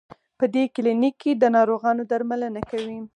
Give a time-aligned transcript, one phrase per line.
[0.39, 2.99] په دې کلینک کې د ناروغانو درملنه کوي.